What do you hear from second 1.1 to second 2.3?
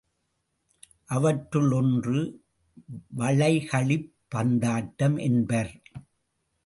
அவற்றுள் ஒன்று